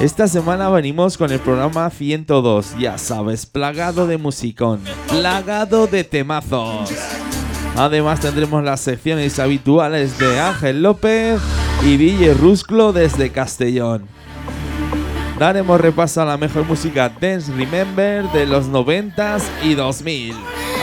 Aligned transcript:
Esta 0.00 0.28
semana 0.28 0.68
venimos 0.68 1.16
con 1.16 1.32
el 1.32 1.38
programa 1.38 1.88
102, 1.88 2.76
ya 2.78 2.98
sabes, 2.98 3.46
plagado 3.46 4.06
de 4.06 4.18
musicón, 4.18 4.80
plagado 5.08 5.86
de 5.86 6.04
temazos. 6.04 6.90
Además 7.76 8.20
tendremos 8.20 8.62
las 8.62 8.80
secciones 8.80 9.38
habituales 9.38 10.18
de 10.18 10.38
Ángel 10.38 10.82
López 10.82 11.40
y 11.82 11.96
DJ 11.96 12.34
Rusclo 12.34 12.92
desde 12.92 13.32
Castellón. 13.32 14.06
Daremos 15.38 15.80
repaso 15.80 16.20
a 16.20 16.26
la 16.26 16.36
mejor 16.36 16.66
música 16.66 17.10
Dance 17.18 17.50
Remember 17.52 18.30
de 18.32 18.44
los 18.44 18.68
90s 18.68 19.44
y 19.62 19.74
2000. 19.74 20.34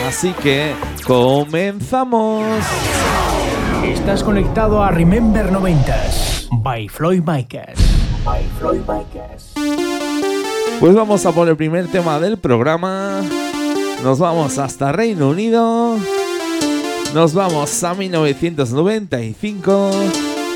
Así 0.08 0.32
que 0.42 0.72
comenzamos. 1.06 2.44
Estás 3.84 4.24
conectado 4.24 4.82
a 4.82 4.90
Remember 4.90 5.52
90s 5.52 6.48
by 6.50 6.88
Floyd 6.88 7.22
Micas. 7.24 7.83
Pues 10.80 10.94
vamos 10.94 11.26
a 11.26 11.32
por 11.32 11.46
el 11.48 11.56
primer 11.56 11.88
tema 11.88 12.18
del 12.18 12.38
programa. 12.38 13.20
Nos 14.02 14.18
vamos 14.18 14.58
hasta 14.58 14.92
Reino 14.92 15.28
Unido. 15.28 15.98
Nos 17.14 17.34
vamos 17.34 17.84
a 17.84 17.94
1995. 17.94 19.90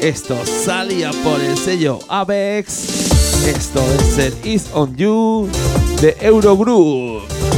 Esto 0.00 0.36
salía 0.44 1.10
por 1.22 1.40
el 1.40 1.56
sello 1.56 1.98
Avex. 2.08 3.46
Esto 3.46 3.80
es 3.98 4.18
el 4.18 4.34
Is 4.44 4.70
on 4.72 4.96
You 4.96 5.48
de 6.00 6.16
Eurogroup. 6.20 7.57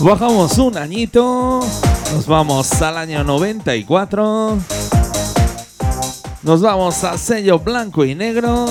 Bajamos 0.00 0.56
un 0.58 0.78
añito, 0.78 1.60
nos 2.14 2.26
vamos 2.26 2.80
al 2.80 2.98
año 2.98 3.24
94. 3.24 4.56
Nos 6.42 6.62
vamos 6.62 7.02
al 7.02 7.18
sello 7.18 7.58
blanco 7.58 8.04
y 8.04 8.14
negro. 8.14 8.66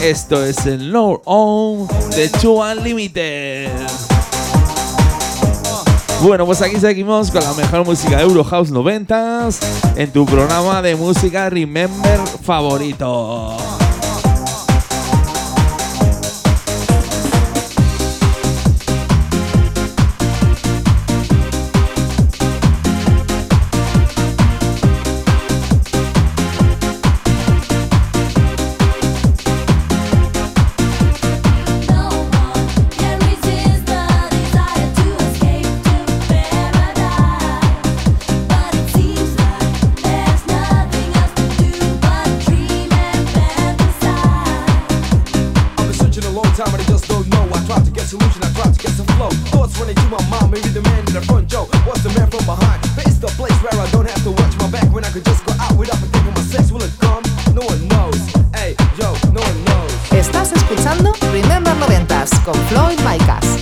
Esto 0.00 0.44
es 0.44 0.66
el 0.66 0.92
No 0.92 1.20
On 1.24 1.88
de 2.14 2.28
Two 2.28 2.62
Unlimited. 2.62 3.70
Bueno, 6.22 6.46
pues 6.46 6.62
aquí 6.62 6.78
seguimos 6.78 7.32
con 7.32 7.42
la 7.42 7.52
mejor 7.54 7.84
música 7.84 8.18
de 8.18 8.22
Euro 8.22 8.44
House 8.44 8.72
90s 8.72 9.58
en 9.96 10.12
tu 10.12 10.24
programa 10.26 10.80
de 10.80 10.94
música 10.94 11.50
Remember 11.50 12.20
favorito. 12.42 13.56
show 51.58 51.66
What's 51.86 52.02
the 52.02 52.10
man 52.10 52.30
from 52.30 52.44
behind? 52.44 52.80
But 52.94 53.06
it's 53.06 53.18
the 53.18 53.28
place 53.38 53.56
where 53.62 53.74
I 53.74 53.90
don't 53.90 54.08
have 54.08 54.22
to 54.24 54.30
watch 54.30 54.54
my 54.58 54.70
back 54.70 54.86
When 54.92 55.04
I 55.04 55.10
could 55.10 55.24
just 55.24 55.44
go 55.44 55.52
out 55.58 55.76
without 55.76 55.98
thinking 55.98 56.34
my 56.34 56.42
sex 56.42 56.70
Will 56.70 56.82
it 56.82 56.92
come? 57.00 57.22
No 57.54 57.62
one 57.66 57.82
knows 57.88 58.20
Hey, 58.54 58.76
yo, 58.98 59.14
no 59.32 59.40
one 59.40 59.64
knows 59.64 59.92
Estás 60.12 60.52
escuchando 60.52 61.12
Remember 61.32 61.74
90s 61.74 62.30
con 62.44 62.54
Floyd 62.68 62.98
Micas 63.04 63.57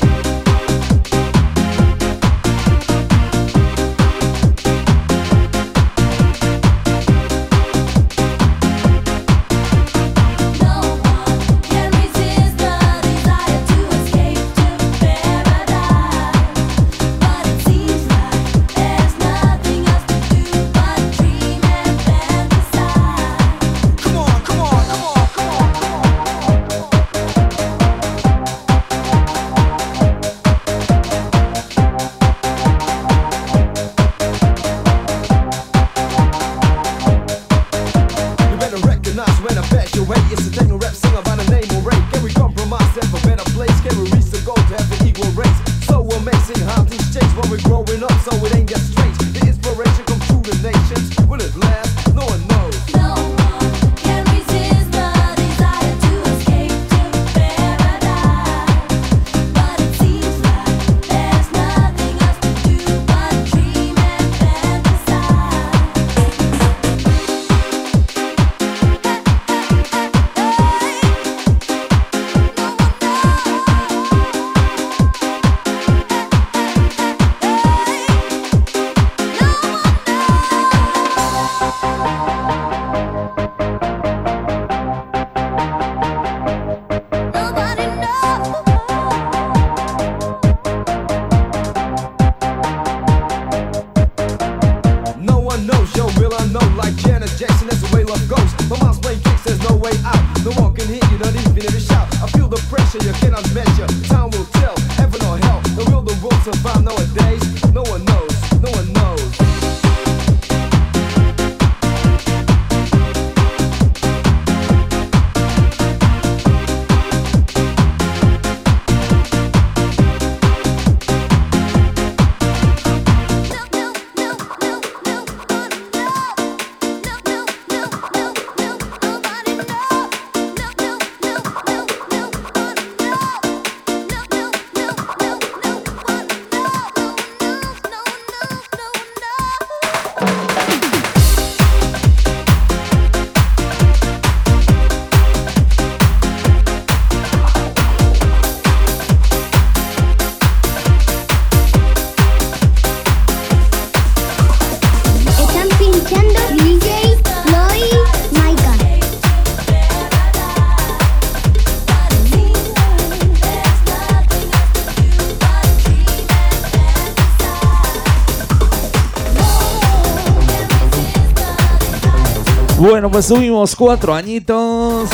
Pues 173.10 173.26
subimos 173.26 173.76
cuatro 173.76 174.14
añitos. 174.14 175.08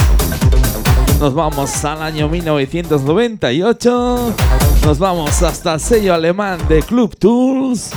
Nos 1.20 1.34
vamos 1.34 1.84
al 1.84 2.02
año 2.02 2.28
1998. 2.28 4.34
Nos 4.84 4.98
vamos 4.98 5.42
hasta 5.42 5.74
el 5.74 5.80
sello 5.80 6.14
alemán 6.14 6.58
de 6.68 6.82
Club 6.82 7.16
Tools. 7.16 7.90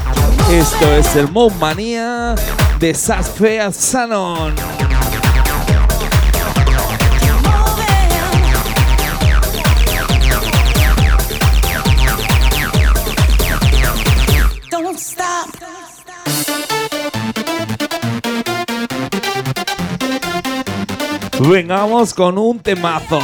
Esto 0.52 0.88
es 0.94 1.16
el 1.16 1.32
Mob 1.32 1.52
Mania 1.60 2.36
de 2.80 2.94
Sasfea 2.94 3.72
Sanon. 3.72 4.54
Vengamos 21.40 22.14
con 22.14 22.38
un 22.38 22.60
temazo. 22.60 23.20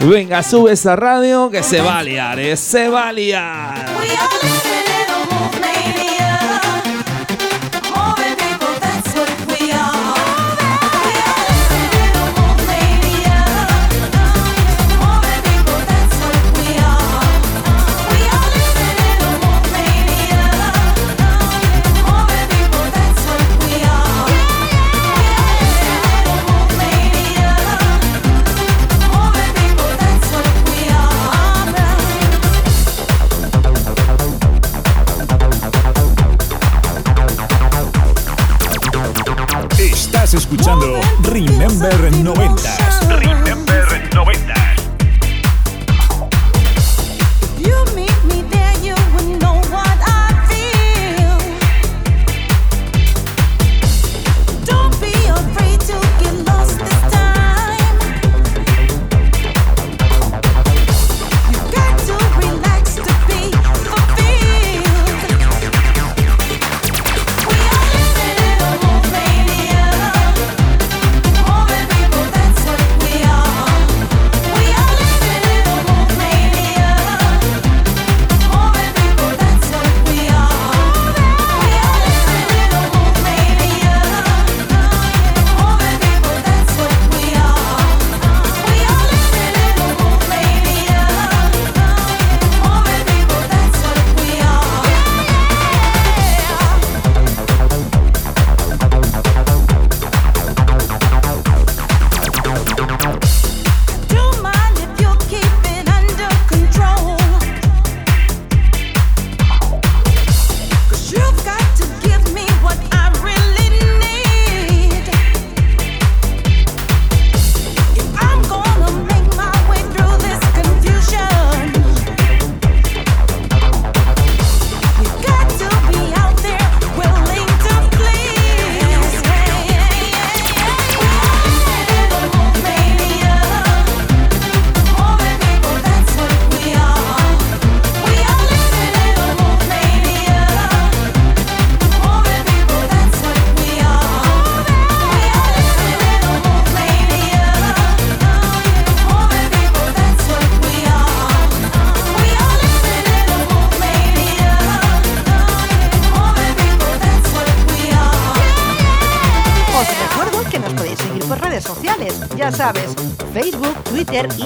Venga, 0.00 0.42
sube 0.42 0.72
esa 0.72 0.96
radio 0.96 1.50
que 1.50 1.62
se 1.62 1.80
va 1.80 1.98
a 1.98 2.02
liar, 2.02 2.38
¿eh? 2.38 2.56
se 2.56 2.88
va 2.88 3.08
a 3.08 3.12
liar. 3.12 3.86
Remember 40.80 42.10
90s. 42.10 42.69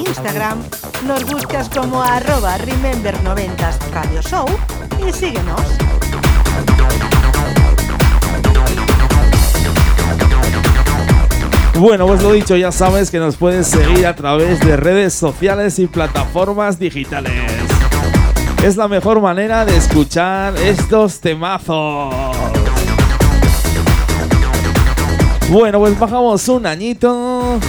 Instagram. 0.06 0.62
Nos 1.06 1.24
buscas 1.24 1.68
como 1.68 2.02
arroba 2.02 2.56
Remember90s 2.58 3.78
Radio 3.92 4.22
Show 4.22 4.46
y 5.06 5.12
síguenos. 5.12 5.60
Bueno, 11.78 12.06
pues 12.06 12.22
lo 12.22 12.32
dicho, 12.32 12.56
ya 12.56 12.70
sabes 12.70 13.10
que 13.10 13.18
nos 13.18 13.36
puedes 13.36 13.66
seguir 13.66 14.06
a 14.06 14.14
través 14.14 14.60
de 14.60 14.76
redes 14.76 15.12
sociales 15.12 15.78
y 15.78 15.86
plataformas 15.86 16.78
digitales. 16.78 17.32
Es 18.62 18.76
la 18.76 18.88
mejor 18.88 19.20
manera 19.20 19.64
de 19.64 19.76
escuchar 19.76 20.56
estos 20.56 21.20
temazos. 21.20 22.14
Bueno, 25.50 25.78
pues 25.80 25.98
bajamos 25.98 26.48
un 26.48 26.64
añito. 26.66 27.60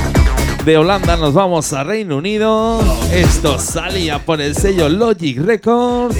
De 0.65 0.79
Holanda 0.79 1.15
nos 1.15 1.35
vamos 1.35 1.71
a 1.73 1.83
Reino 1.83 2.17
Unido. 2.17 2.81
Esto 3.11 3.59
salía 3.59 4.17
por 4.17 4.41
el 4.41 4.55
sello 4.55 4.89
Logic 4.89 5.39
Records. 5.39 6.17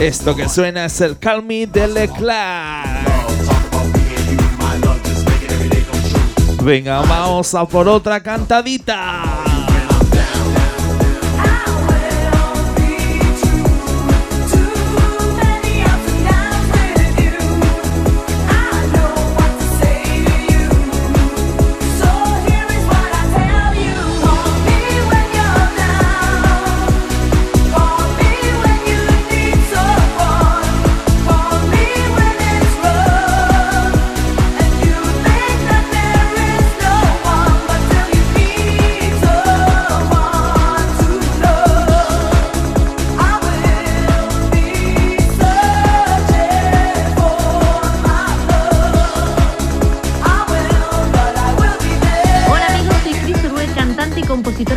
Esto 0.00 0.34
que 0.34 0.48
suena 0.48 0.86
es 0.86 1.00
el 1.00 1.16
Call 1.18 1.44
Me 1.44 1.68
de 1.68 1.86
Leclerc. 1.86 3.06
Venga, 6.64 7.00
vamos 7.02 7.54
a 7.54 7.64
por 7.64 7.86
otra 7.86 8.20
cantadita. 8.20 9.35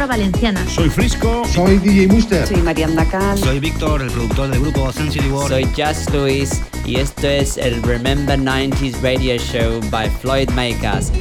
Valenciana. 0.10 0.68
Soy 0.68 0.90
Frisco. 0.90 1.44
Soy 1.54 1.78
DJ 1.78 2.08
Muster. 2.08 2.46
Soy 2.46 2.62
Mariana 2.62 3.06
Cal. 3.06 3.38
Soy 3.38 3.60
Víctor, 3.60 4.02
el 4.02 4.12
productor 4.12 4.50
del 4.50 4.60
grupo 4.60 4.92
Sensitive 4.92 5.32
World. 5.32 5.50
Soy 5.50 5.66
Just 5.78 6.10
Luis 6.14 6.62
y 6.86 6.98
esto 6.98 7.28
es 7.28 7.58
el 7.58 7.82
Remember 7.84 8.38
90s 8.38 9.02
Radio 9.02 9.38
Show 9.38 9.80
by 9.90 10.10
Floyd 10.10 10.50
Makers. 10.50 11.12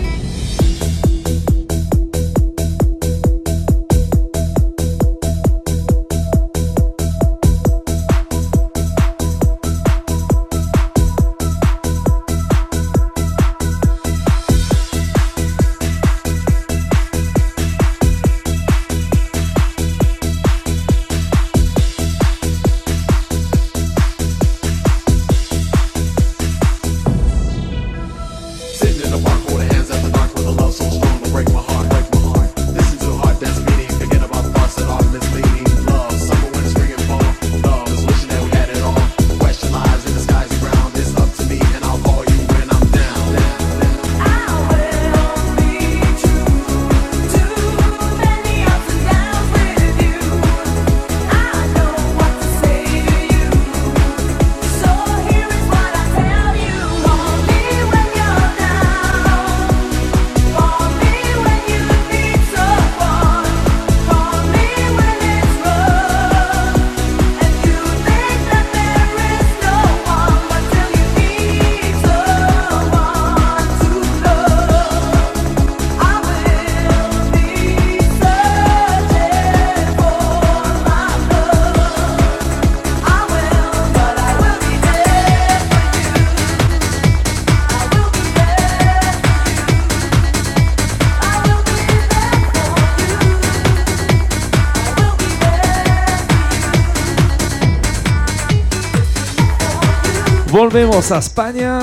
Volvemos 100.70 101.10
a 101.12 101.16
España, 101.16 101.80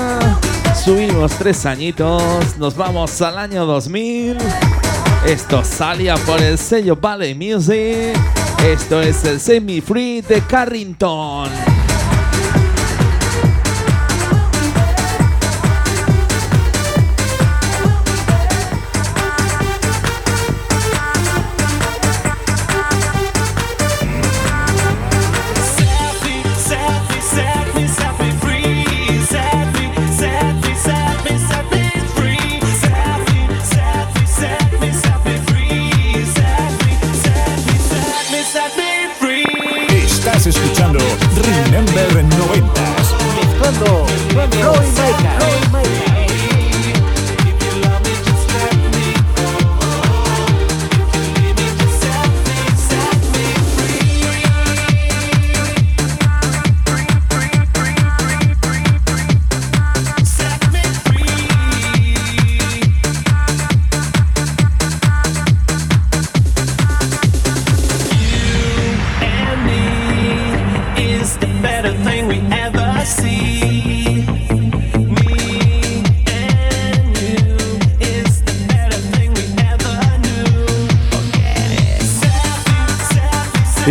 subimos 0.84 1.32
tres 1.32 1.66
añitos, 1.66 2.56
nos 2.56 2.76
vamos 2.76 3.20
al 3.20 3.36
año 3.36 3.66
2000. 3.66 4.38
Esto 5.26 5.64
salía 5.64 6.14
por 6.18 6.40
el 6.40 6.56
sello 6.56 6.94
Valley 6.94 7.34
Music. 7.34 8.16
Esto 8.64 9.02
es 9.02 9.24
el 9.24 9.40
Semi 9.40 9.80
Free 9.80 10.20
de 10.20 10.40
Carrington. 10.42 11.75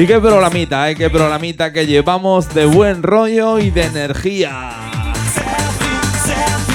Y 0.05 0.07
qué 0.07 0.19
programita, 0.19 0.91
eh, 0.91 0.95
qué 0.95 1.09
programita 1.09 1.73
que 1.73 1.87
llevamos 1.87 2.53
de 2.53 2.67
buen 2.67 3.01
rollo 3.01 3.57
y 3.57 3.71
de 3.71 3.85
energía. 3.85 4.69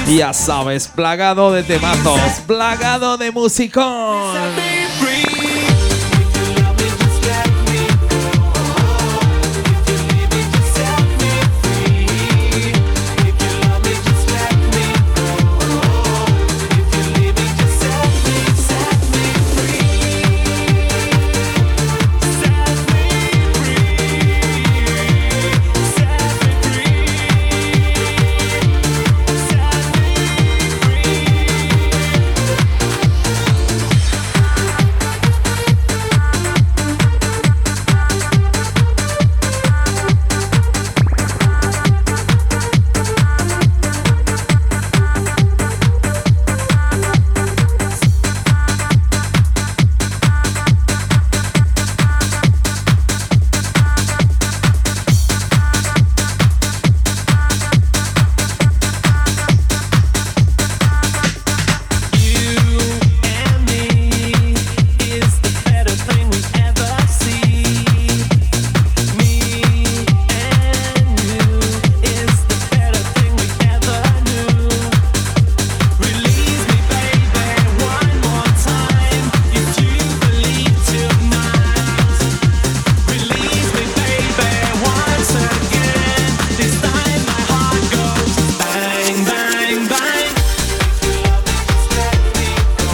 Ya 0.05 0.33
sabes, 0.33 0.89
plagado 0.89 1.53
de 1.53 1.63
temazos, 1.63 2.41
plagado 2.45 3.15
de 3.15 3.31
musicón. 3.31 4.35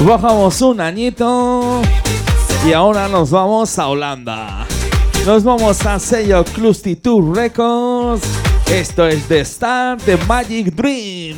Bajamos 0.07 0.61
un 0.61 0.79
añito 0.79 1.81
y 2.65 2.71
ahora 2.71 3.09
nos 3.09 3.29
vamos 3.29 3.77
a 3.77 3.89
Holanda. 3.89 4.65
Nos 5.25 5.43
vamos 5.43 5.85
a 5.85 5.99
sello 5.99 6.45
Clusty 6.45 6.95
Tour 6.95 7.35
Records. 7.35 8.25
Esto 8.71 9.05
es 9.05 9.27
The 9.27 9.41
Star 9.41 9.97
de 9.97 10.15
Magic 10.25 10.67
Dream. 10.67 11.35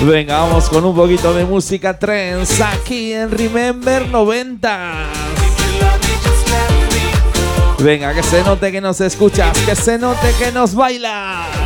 Venga, 0.00 0.38
vamos 0.38 0.70
con 0.70 0.82
un 0.86 0.96
poquito 0.96 1.34
de 1.34 1.44
música 1.44 1.98
trance 1.98 2.64
aquí 2.64 3.12
en 3.12 3.30
Remember 3.30 4.08
90. 4.08 5.08
Venga, 7.80 8.14
que 8.14 8.22
se 8.22 8.42
note 8.42 8.72
que 8.72 8.80
nos 8.80 8.98
escuchas, 9.02 9.58
que 9.58 9.76
se 9.76 9.98
note 9.98 10.34
que 10.38 10.50
nos 10.52 10.74
bailas. 10.74 11.59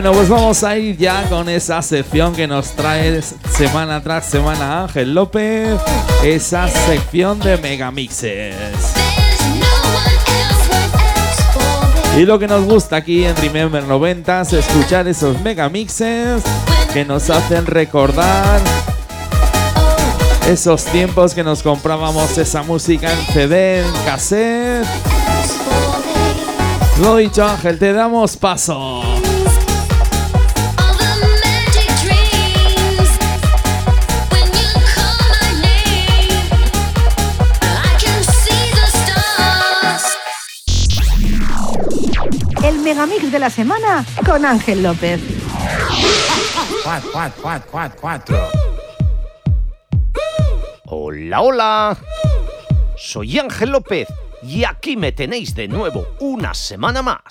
Bueno, 0.00 0.12
pues 0.12 0.28
vamos 0.28 0.62
a 0.62 0.78
ir 0.78 0.96
ya 0.96 1.28
con 1.28 1.48
esa 1.48 1.82
sección 1.82 2.32
que 2.32 2.46
nos 2.46 2.70
trae 2.76 3.20
semana 3.20 4.00
tras 4.00 4.26
semana 4.26 4.84
Ángel 4.84 5.12
López, 5.12 5.76
esa 6.22 6.68
sección 6.68 7.40
de 7.40 7.56
megamixes. 7.56 8.54
Y 12.16 12.24
lo 12.24 12.38
que 12.38 12.46
nos 12.46 12.64
gusta 12.64 12.94
aquí 12.94 13.24
en 13.24 13.34
Remember 13.38 13.82
90 13.82 14.42
es 14.42 14.52
escuchar 14.52 15.08
esos 15.08 15.40
megamixes 15.40 16.44
que 16.92 17.04
nos 17.04 17.28
hacen 17.28 17.66
recordar 17.66 18.60
esos 20.48 20.84
tiempos 20.84 21.34
que 21.34 21.42
nos 21.42 21.64
comprábamos 21.64 22.38
esa 22.38 22.62
música 22.62 23.12
en 23.12 23.26
CD, 23.34 23.80
en 23.80 23.92
cassette. 24.04 24.86
Lo 27.02 27.16
dicho 27.16 27.44
Ángel, 27.44 27.80
te 27.80 27.92
damos 27.92 28.36
paso. 28.36 29.17
Megamix 42.98 43.30
de 43.30 43.38
la 43.38 43.48
semana 43.48 44.04
con 44.26 44.44
Ángel 44.44 44.82
López. 44.82 45.20
Hola, 50.86 51.40
hola. 51.40 51.96
Soy 52.96 53.38
Ángel 53.38 53.70
López 53.70 54.08
y 54.42 54.64
aquí 54.64 54.96
me 54.96 55.12
tenéis 55.12 55.54
de 55.54 55.68
nuevo 55.68 56.08
una 56.18 56.54
semana 56.54 57.02
más 57.02 57.22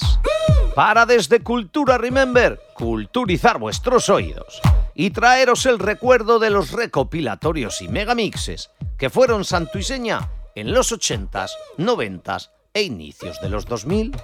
para 0.73 1.06
desde 1.06 1.43
Cultura 1.43 1.97
Remember 1.97 2.62
culturizar 2.73 3.60
vuestros 3.60 4.08
oídos 4.08 4.62
y 4.95 5.10
traeros 5.10 5.65
el 5.65 5.80
recuerdo 5.80 6.39
de 6.39 6.49
los 6.49 6.71
recopilatorios 6.71 7.82
y 7.82 7.89
megamixes 7.89 8.71
que 8.97 9.10
fueron 9.10 9.43
santo 9.43 9.77
y 9.80 9.84
seña 9.84 10.30
en 10.56 10.73
los 10.73 10.93
80s, 10.93 11.49
90s 11.77 12.51
e 12.73 12.84
inicios 12.84 13.41
de 13.41 13.49
los 13.49 13.65
2000. 13.65 14.15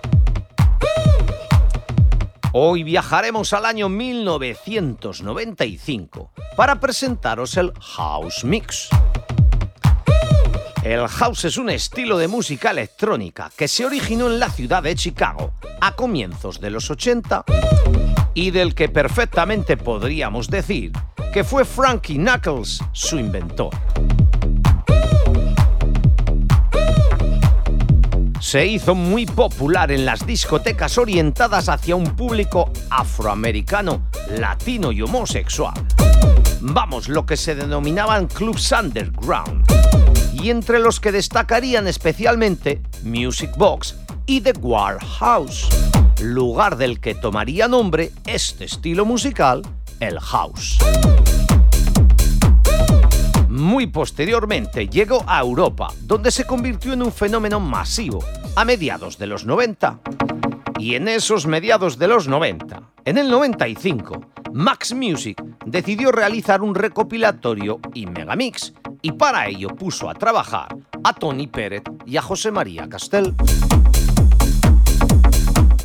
Hoy 2.52 2.84
viajaremos 2.84 3.54
al 3.54 3.66
año 3.66 3.90
1995 3.90 6.32
para 6.56 6.80
presentaros 6.80 7.58
el 7.58 7.74
House 7.80 8.44
Mix. 8.44 8.90
El 10.84 11.08
house 11.08 11.46
es 11.46 11.58
un 11.58 11.70
estilo 11.70 12.18
de 12.18 12.28
música 12.28 12.72
electrónica 12.72 13.52
que 13.58 13.68
se 13.68 13.86
originó 13.86 14.28
en 14.28 14.40
la 14.40 14.50
ciudad 14.50 14.84
de 14.84 14.96
Chicago 14.96 15.54
a 15.82 15.96
comienzos 15.96 16.60
de 16.60 16.70
los 16.70 16.92
80 16.92 17.46
y 18.34 18.52
del 18.52 18.76
que 18.76 18.90
perfectamente 18.90 19.78
podríamos 19.78 20.50
decir 20.50 20.92
que 21.34 21.44
fue 21.44 21.66
Frankie 21.66 22.18
Knuckles 22.18 22.80
su 22.92 23.18
inventor. 23.18 23.72
Se 28.54 28.68
hizo 28.68 28.94
muy 28.94 29.26
popular 29.26 29.92
en 29.92 30.06
las 30.06 30.28
discotecas 30.28 31.00
orientadas 31.00 31.70
hacia 31.70 31.96
un 31.96 32.16
público 32.16 32.72
afroamericano, 32.92 34.10
latino 34.38 34.92
y 34.92 35.02
homosexual. 35.02 35.74
Vamos, 36.62 37.10
lo 37.10 37.26
que 37.26 37.36
se 37.36 37.56
denominaban 37.56 38.28
clubs 38.28 38.72
underground 38.72 39.66
y 40.34 40.52
entre 40.52 40.78
los 40.78 41.00
que 41.00 41.12
destacarían 41.12 41.88
especialmente 41.88 42.84
Music 43.02 43.50
Box 43.58 43.96
y 44.28 44.42
The 44.42 44.54
Warehouse, 44.62 45.68
lugar 46.22 46.78
del 46.78 47.00
que 47.00 47.16
tomaría 47.16 47.68
nombre 47.68 48.12
este 48.28 48.66
estilo 48.66 49.04
musical, 49.04 49.64
el 50.00 50.20
house. 50.20 50.78
Muy 53.50 53.88
posteriormente 53.88 54.88
llegó 54.88 55.24
a 55.26 55.40
Europa, 55.40 55.92
donde 56.02 56.30
se 56.30 56.46
convirtió 56.46 56.94
en 56.94 57.02
un 57.02 57.12
fenómeno 57.12 57.60
masivo 57.60 58.24
a 58.56 58.66
mediados 58.66 59.18
de 59.18 59.28
los 59.28 59.46
90. 59.46 60.00
Y 60.78 60.96
en 60.96 61.08
esos 61.08 61.48
mediados 61.48 61.98
de 61.98 62.08
los 62.08 62.28
90, 62.28 62.82
en 63.06 63.18
el 63.18 63.30
95, 63.30 64.26
Max 64.52 64.94
Music 64.94 65.42
decidió 65.66 66.12
realizar 66.12 66.62
un 66.62 66.76
recopilatorio 66.76 67.80
y 67.94 68.06
megamix, 68.06 68.74
y 69.02 69.14
para 69.14 69.48
ello 69.48 69.70
puso 69.70 70.10
a 70.10 70.14
trabajar 70.14 70.76
a 71.04 71.14
Tony 71.14 71.48
Pérez 71.48 71.84
y 72.06 72.18
a 72.18 72.22
José 72.22 72.52
María 72.52 72.88
Castel. 72.88 73.34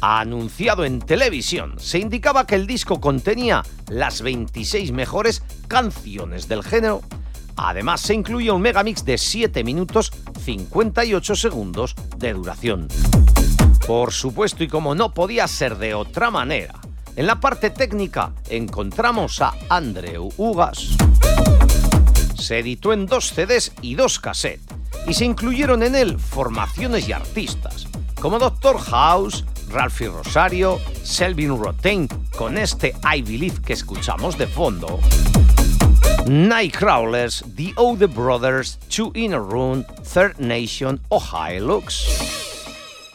Anunciado 0.01 0.85
en 0.85 1.01
televisión, 1.01 1.75
se 1.79 1.99
indicaba 1.99 2.47
que 2.47 2.55
el 2.55 2.67
disco 2.67 3.01
contenía 3.01 3.63
las 3.89 4.23
26 4.23 4.93
mejores 4.93 5.43
canciones 5.67 6.49
del 6.49 6.63
género. 6.63 7.03
Además, 7.57 8.03
se 8.03 8.15
incluía 8.15 8.53
un 8.53 8.63
megamix 8.63 9.05
de 9.05 9.19
7 9.19 9.65
minutos 9.65 10.13
58 10.49 11.37
segundos 11.37 11.95
de 12.17 12.33
duración. 12.33 12.89
Por 13.87 14.15
supuesto, 14.15 14.65
y 14.65 14.69
como 14.69 14.95
no 14.95 15.13
podía 15.13 15.47
ser 15.47 15.77
de 15.77 15.93
otra 15.93 16.31
manera, 16.31 16.73
en 17.17 17.27
la 17.27 17.39
parte 17.39 17.69
técnica 17.69 18.33
encontramos 18.49 19.43
a 19.43 19.53
Andreu 19.69 20.31
Ugas. 20.39 20.97
Se 22.39 22.61
editó 22.61 22.95
en 22.95 23.05
dos 23.05 23.35
CDs 23.35 23.73
y 23.83 23.95
dos 23.95 24.21
cassettes, 24.21 24.75
y 25.07 25.13
se 25.13 25.27
incluyeron 25.27 25.83
en 25.83 25.95
él 25.95 26.19
formaciones 26.19 27.07
y 27.11 27.13
artistas, 27.13 27.87
como 28.19 28.39
Doctor 28.39 28.79
House, 28.79 29.45
Ralphie 29.69 30.09
Rosario, 30.09 30.81
Selvin 31.03 31.63
Rotain, 31.63 32.09
con 32.39 32.57
este 32.57 32.95
I 33.15 33.21
Believe 33.21 33.61
que 33.61 33.75
escuchamos 33.75 34.39
de 34.39 34.47
fondo. 34.47 34.99
Nightcrawlers, 36.29 37.43
The 37.57 37.73
Ode 37.77 38.07
Brothers, 38.07 38.79
Two 38.95 39.13
Inner 39.15 39.41
Room, 39.41 39.83
Third 40.13 40.39
Nation 40.39 41.01
o 41.09 41.19
High 41.19 41.59
Looks. 41.59 42.05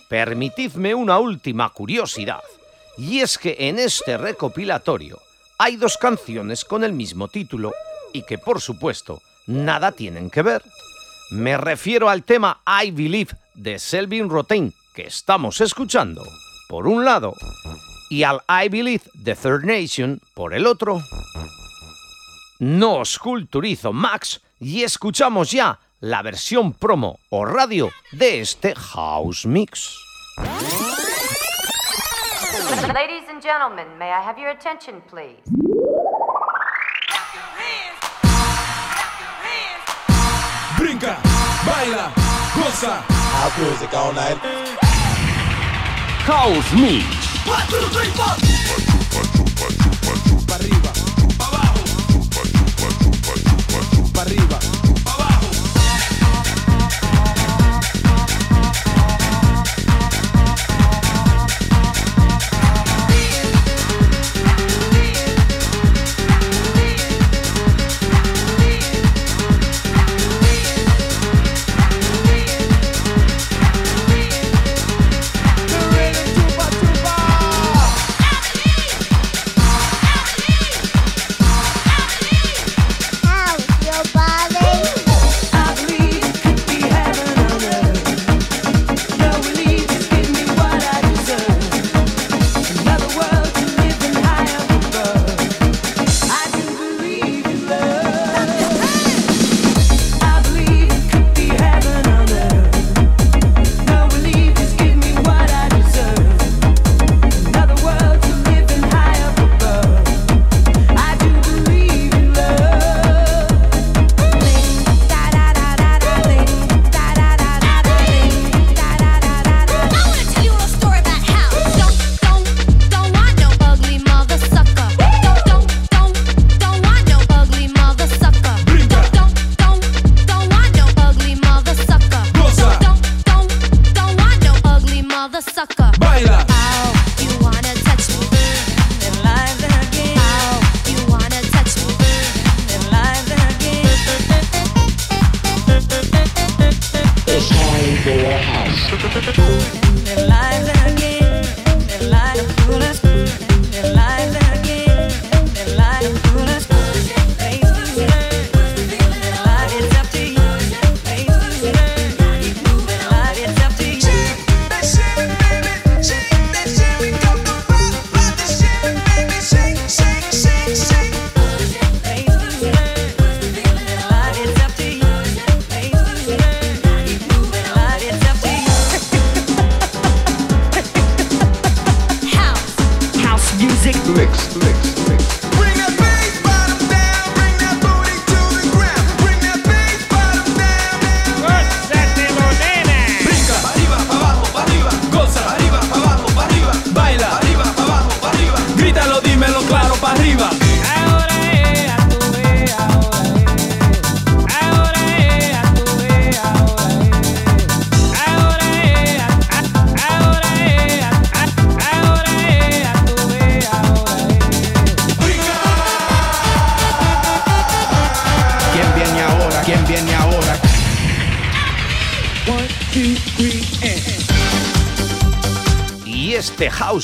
Permitidme 0.10 0.96
una 0.96 1.20
última 1.20 1.70
curiosidad, 1.70 2.42
y 2.98 3.20
es 3.20 3.38
que 3.38 3.56
en 3.60 3.78
este 3.78 4.18
recopilatorio 4.18 5.20
hay 5.60 5.76
dos 5.76 5.98
canciones 5.98 6.66
con 6.66 6.84
el 6.84 6.94
mismo 6.94 7.28
título 7.28 7.72
y 8.14 8.24
que 8.24 8.40
por 8.40 8.60
supuesto 8.60 9.22
nada 9.46 9.92
tienen 9.92 10.32
que 10.32 10.42
ver. 10.42 10.64
Me 11.30 11.56
refiero 11.56 12.10
al 12.10 12.24
tema 12.24 12.64
I 12.66 12.90
Believe 12.90 13.36
de 13.54 13.78
Selvin 13.78 14.28
Rotain 14.28 14.74
que 14.96 15.04
estamos 15.04 15.62
escuchando, 15.62 16.24
por 16.68 16.88
un 16.88 17.06
lado, 17.06 17.36
y 18.10 18.24
al 18.24 18.42
I 18.50 18.70
Believe 18.70 19.04
de 19.14 19.36
Third 19.36 19.66
Nation 19.66 20.20
por 20.34 20.56
el 20.56 20.66
otro. 20.66 21.00
No 22.64 23.00
os 23.00 23.20
culturizo 23.20 23.92
Max 23.92 24.40
y 24.58 24.84
escuchamos 24.84 25.52
ya 25.52 25.82
la 26.00 26.22
versión 26.22 26.72
promo 26.72 27.20
o 27.30 27.44
radio 27.44 27.92
de 28.14 28.40
este 28.40 28.74
House 28.74 29.46
Mix. 29.46 30.00
Ladies 32.88 33.28
and 33.28 33.44
gentlemen, 33.44 33.86
may 34.00 34.12
I 34.12 34.22
have 34.22 34.40
your 34.40 34.52
attention, 34.52 35.02
please? 35.10 35.44
Brinca, 40.78 41.18
baila, 41.66 42.14
goza. 42.56 43.04
House 43.10 43.58
music 43.60 43.94
all 43.94 44.14
night. 44.14 44.38
House 46.26 46.74
Mix. 46.76 47.04
One, 47.46 47.68
two, 47.68 47.90
three, 47.90 48.10
four. 48.16 48.38
Pa' 49.12 49.53
arriba, 54.24 54.58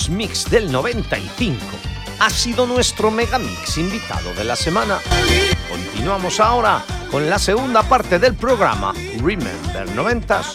Mix 0.10 0.50
del 0.50 0.72
95 0.72 1.58
ha 2.20 2.30
sido 2.30 2.66
nuestro 2.66 3.12
Megamix 3.12 3.78
invitado 3.78 4.34
de 4.34 4.44
la 4.44 4.56
semana. 4.56 5.00
Continuamos 5.70 6.40
ahora 6.40 6.84
con 7.12 7.30
la 7.30 7.40
segunda 7.40 7.84
parte 7.84 8.20
del 8.20 8.36
programa 8.36 8.94
Remember 9.22 9.88
90s. 9.96 10.46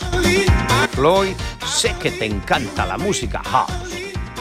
Floyd, 0.90 1.36
sé 1.64 1.94
que 2.00 2.10
te 2.10 2.26
encanta 2.26 2.86
la 2.86 2.98
música 2.98 3.42
house. 3.44 3.72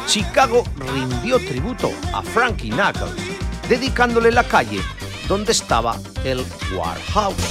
Chicago 0.08 0.64
rindió 0.94 1.38
tributo 1.40 1.92
a 2.14 2.22
Frankie 2.22 2.70
Knuckles, 2.70 3.14
dedicándole 3.70 4.32
la 4.32 4.44
calle 4.44 4.82
donde 5.28 5.54
estaba 5.54 5.98
el 6.24 6.46
Warhouse. 6.76 7.50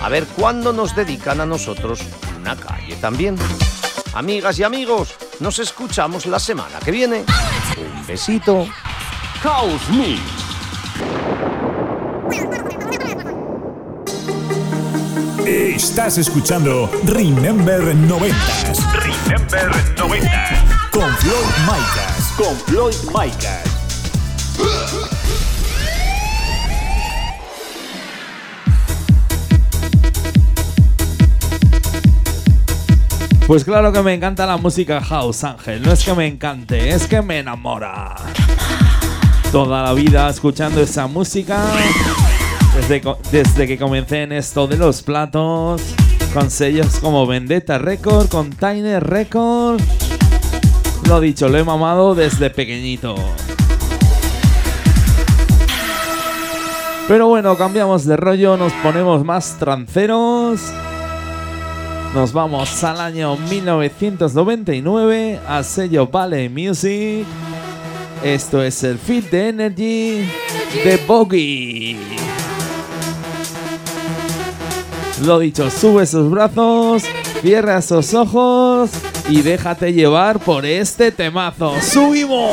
A 0.00 0.08
ver 0.08 0.24
cuándo 0.26 0.72
nos 0.72 0.94
dedican 0.94 1.40
a 1.40 1.46
nosotros 1.46 2.00
una 2.38 2.54
calle 2.54 2.94
también. 2.96 3.36
Amigas 4.14 4.58
y 4.58 4.62
amigos, 4.62 5.16
nos 5.40 5.58
escuchamos 5.58 6.26
la 6.26 6.38
semana 6.38 6.78
que 6.80 6.90
viene. 6.90 7.24
Un 7.76 8.06
besito. 8.06 8.66
House 9.42 9.88
Mix. 9.90 10.20
Estás 15.46 16.18
escuchando 16.18 16.90
Remember 17.04 17.80
90s 17.80 18.92
Remember 18.92 19.94
90. 19.96 20.90
con 20.90 21.16
Floyd 21.16 21.54
Micas. 21.66 22.32
Con 22.36 22.56
Floyd 22.66 22.96
Micas. 23.14 23.77
Pues 33.48 33.64
claro 33.64 33.90
que 33.92 34.02
me 34.02 34.12
encanta 34.12 34.44
la 34.44 34.58
música 34.58 35.00
house, 35.00 35.42
Ángel. 35.42 35.80
No 35.80 35.90
es 35.90 36.04
que 36.04 36.12
me 36.12 36.26
encante, 36.26 36.90
es 36.90 37.06
que 37.06 37.22
me 37.22 37.38
enamora. 37.38 38.14
Toda 39.50 39.84
la 39.84 39.94
vida 39.94 40.28
escuchando 40.28 40.82
esa 40.82 41.06
música. 41.06 41.64
Desde, 42.76 43.00
desde 43.32 43.66
que 43.66 43.78
comencé 43.78 44.24
en 44.24 44.32
esto 44.32 44.66
de 44.66 44.76
los 44.76 45.00
platos. 45.00 45.80
Con 46.34 46.50
sellos 46.50 46.98
como 47.00 47.26
Vendetta 47.26 47.78
Record, 47.78 48.28
con 48.28 48.50
Tiny 48.50 48.98
Record. 48.98 49.80
Lo 51.08 51.18
dicho, 51.18 51.48
lo 51.48 51.56
he 51.56 51.64
mamado 51.64 52.14
desde 52.14 52.50
pequeñito. 52.50 53.14
Pero 57.08 57.28
bueno, 57.28 57.56
cambiamos 57.56 58.04
de 58.04 58.18
rollo, 58.18 58.58
nos 58.58 58.74
ponemos 58.74 59.24
más 59.24 59.56
tranceros. 59.58 60.60
Nos 62.14 62.32
vamos 62.32 62.82
al 62.84 63.00
año 63.00 63.36
1999 63.36 65.40
al 65.46 65.64
sello 65.64 66.06
Valley 66.06 66.48
Music. 66.48 67.26
Esto 68.24 68.62
es 68.62 68.82
el 68.82 68.98
Fit 68.98 69.30
de 69.30 69.48
Energy 69.50 70.28
de 70.84 71.00
Boggy. 71.06 71.98
Lo 75.24 75.38
dicho, 75.38 75.70
sube 75.70 76.06
sus 76.06 76.30
brazos, 76.30 77.02
cierra 77.42 77.82
sus 77.82 78.14
ojos 78.14 78.90
y 79.28 79.42
déjate 79.42 79.92
llevar 79.92 80.38
por 80.38 80.64
este 80.64 81.12
temazo. 81.12 81.74
¡Subimos! 81.82 82.52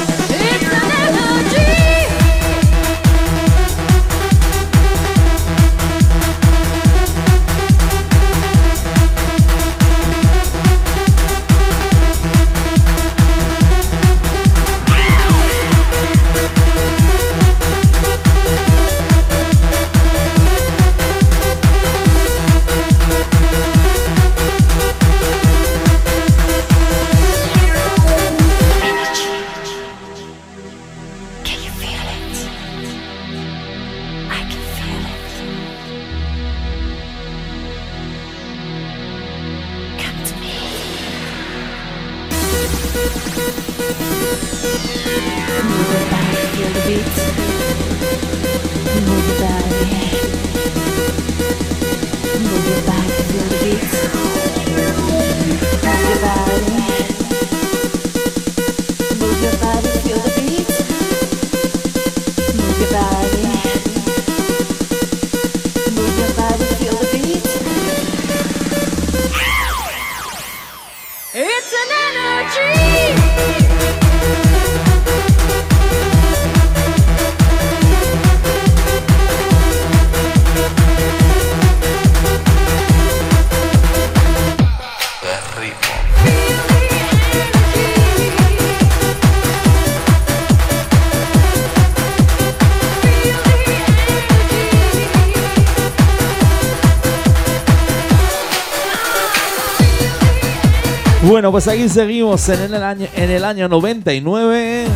Bueno, 101.23 101.51
pues 101.51 101.67
aquí 101.67 101.87
seguimos 101.87 102.49
en 102.49 102.73
el 102.73 102.83
año, 102.83 103.07
en 103.15 103.29
el 103.29 103.45
año 103.45 103.67
99 103.67 104.87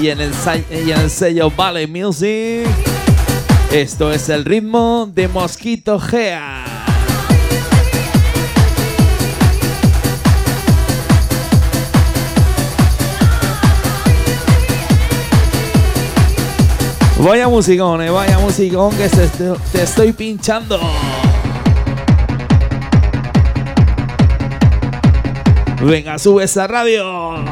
y 0.00 0.08
en 0.08 0.20
el, 0.20 0.32
y 0.70 0.90
en 0.90 0.98
el 0.98 1.10
sello 1.10 1.50
Valley 1.50 1.86
Music. 1.86 2.66
Esto 3.70 4.10
es 4.10 4.30
el 4.30 4.46
ritmo 4.46 5.10
de 5.14 5.28
Mosquito 5.28 6.00
Gea. 6.00 6.64
Vaya 17.18 17.46
musicón, 17.46 18.00
eh, 18.00 18.08
vaya 18.08 18.38
musicón 18.38 18.96
que 18.96 19.10
te 19.72 19.82
estoy 19.82 20.14
pinchando. 20.14 20.80
Venga, 25.82 26.18
sube 26.18 26.44
esa 26.44 26.66
radio. 26.66 27.42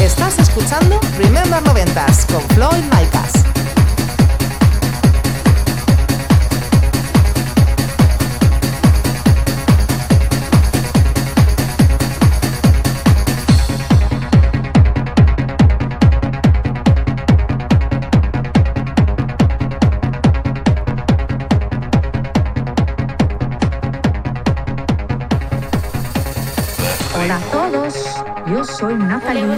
Estás 0.00 0.38
escuchando 0.38 0.98
Remember 1.18 1.62
Noventas 1.62 2.24
con 2.24 2.40
Floyd 2.56 2.82
Micas. 2.84 3.11
Yo 28.62 28.74
soy 28.74 28.94
Natalie 28.94 29.44
de 29.44 29.56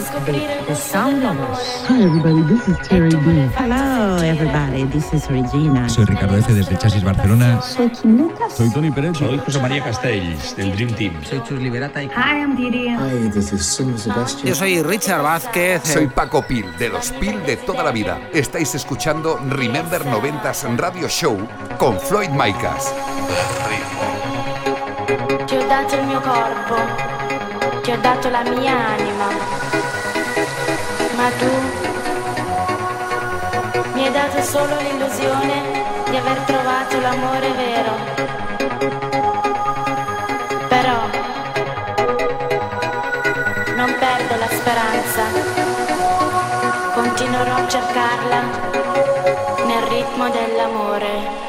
The 0.66 0.74
Sound 0.74 1.22
Lovers. 1.22 1.84
Hi 1.88 2.02
everybody, 2.04 2.42
this 2.42 2.68
is 2.68 2.88
Terry 2.88 3.10
B. 3.10 3.50
Hello 3.58 4.16
everybody, 4.22 4.84
this 4.84 5.12
is 5.12 5.28
Regina. 5.28 5.88
Soy 5.88 6.04
Ricardo 6.06 6.38
F. 6.38 6.52
desde 6.52 6.78
Chasis 6.78 7.04
Barcelona. 7.04 7.60
Soy 7.60 7.90
Kim 7.90 8.16
Lucas. 8.16 8.54
Soy 8.54 8.70
Tony 8.70 8.90
Pérez. 8.90 9.18
Soy 9.18 9.38
José 9.38 9.60
María 9.60 9.84
Castells, 9.84 10.56
del 10.56 10.72
Dream 10.72 10.94
Team. 10.94 11.12
Soy 11.24 11.42
Chus 11.42 11.60
Liberata 11.60 12.02
y... 12.02 12.06
Hi, 12.06 12.40
I'm 12.40 12.56
Didi. 12.56 12.88
Hi, 12.88 13.30
this 13.30 13.52
is 13.52 13.66
Sim 13.66 13.98
Sebastian. 13.98 14.48
Yo 14.48 14.54
soy 14.54 14.82
Richard 14.82 15.22
Vázquez. 15.22 15.82
Soy 15.84 16.06
Paco 16.06 16.42
Pil, 16.42 16.64
de 16.78 16.88
los 16.88 17.10
Pil 17.12 17.44
de 17.44 17.56
toda 17.58 17.82
la 17.82 17.90
vida. 17.90 18.18
Estáis 18.32 18.74
escuchando 18.74 19.38
Remember 19.50 20.02
90s 20.04 20.76
Radio 20.78 21.08
Show 21.08 21.36
con 21.78 21.98
Floyd 22.00 22.30
Micas. 22.30 22.94
Dato 25.68 25.96
il 25.96 26.06
mio 26.06 26.20
corpo, 26.20 26.76
ti 27.84 27.92
ho 27.92 27.98
dato 27.98 28.30
la 28.30 28.42
mia 28.44 28.72
anima, 28.96 29.26
ma 31.16 31.28
tu 31.38 31.50
mi 33.92 34.06
hai 34.06 34.10
dato 34.10 34.40
solo 34.42 34.74
l'illusione 34.80 35.84
di 36.08 36.16
aver 36.16 36.38
trovato 36.46 36.98
l'amore 36.98 37.50
vero. 37.52 37.94
Però 40.66 40.98
non 43.76 43.94
perdo 43.98 44.34
la 44.38 44.48
speranza, 44.48 45.22
continuerò 46.94 47.54
a 47.54 47.68
cercarla 47.68 48.40
nel 49.66 49.82
ritmo 49.88 50.30
dell'amore. 50.30 51.42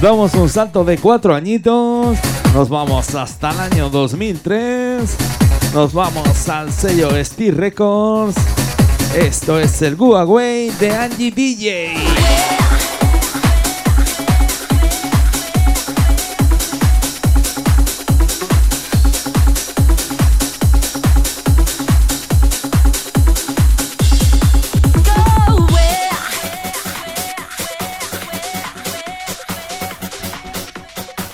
Damos 0.00 0.32
un 0.32 0.48
salto 0.48 0.82
de 0.82 0.96
cuatro 0.96 1.34
añitos. 1.34 2.16
Nos 2.54 2.70
vamos 2.70 3.14
hasta 3.14 3.50
el 3.50 3.60
año 3.60 3.90
2003. 3.90 5.14
Nos 5.74 5.92
vamos 5.92 6.48
al 6.48 6.72
sello 6.72 7.10
Steel 7.22 7.54
Records. 7.54 8.34
Esto 9.14 9.60
es 9.60 9.82
el 9.82 9.96
Guaway 9.96 10.70
de 10.70 10.96
Angie 10.96 11.30
DJ. 11.30 12.69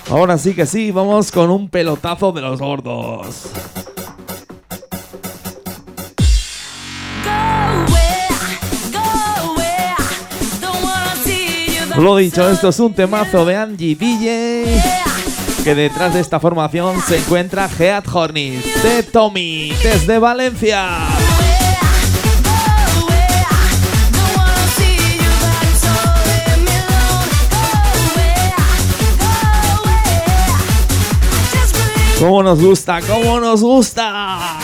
Ahora 0.09 0.37
sí 0.37 0.53
que 0.53 0.65
sí, 0.65 0.91
vamos 0.91 1.31
con 1.31 1.51
un 1.51 1.67
pelotazo 1.69 2.31
de 2.31 2.41
los 2.41 2.59
gordos. 2.59 3.49
Lo 11.97 12.15
dicho, 12.15 12.47
esto 12.47 12.69
es 12.69 12.79
un 12.79 12.93
temazo 12.93 13.43
de 13.43 13.55
Angie 13.55 13.95
DJ. 13.95 14.81
Que 15.63 15.75
detrás 15.75 16.13
de 16.13 16.21
esta 16.21 16.39
formación 16.39 17.01
se 17.01 17.17
encuentra 17.17 17.67
Head 17.77 18.03
Hornets 18.13 18.83
de 18.83 19.03
Tommy 19.03 19.73
desde 19.83 20.19
Valencia. 20.19 21.26
¿Cómo 32.19 32.41
nos 32.41 32.59
gusta? 32.59 32.99
¿Cómo 33.01 33.39
nos 33.39 33.61
gusta? 33.61 34.57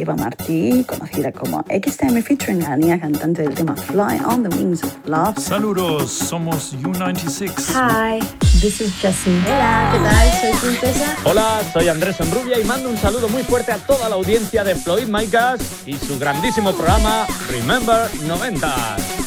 Eva 0.00 0.14
Martí, 0.14 0.84
conocida 0.84 1.32
como 1.32 1.64
XTM 1.68 2.22
featuring 2.22 2.62
la 2.62 2.76
niña 2.76 3.00
cantante 3.00 3.42
del 3.42 3.54
tema 3.54 3.74
Fly 3.74 4.20
on 4.24 4.48
the 4.48 4.56
Wings 4.56 4.82
of 4.84 4.94
Love. 5.06 5.38
Saludos, 5.38 6.10
somos 6.10 6.74
U96. 6.74 7.50
Hi, 7.74 8.20
this 8.60 8.80
is 8.80 8.94
Jessie. 9.00 9.40
Hola, 9.46 9.90
¿qué 9.92 9.98
tal? 9.98 10.40
Soy 10.40 10.68
Princesa. 10.68 11.16
Hola, 11.24 11.60
soy 11.72 11.88
Andrés 11.88 12.20
Enrubia 12.20 12.60
y 12.60 12.64
mando 12.64 12.88
un 12.88 12.96
saludo 12.96 13.28
muy 13.28 13.42
fuerte 13.42 13.72
a 13.72 13.78
toda 13.78 14.08
la 14.08 14.14
audiencia 14.14 14.64
de 14.64 14.74
Floyd 14.74 15.08
Micas 15.08 15.60
y 15.86 15.94
su 15.94 16.18
grandísimo 16.18 16.72
programa 16.72 17.26
Remember 17.50 18.08
90. 18.26 19.17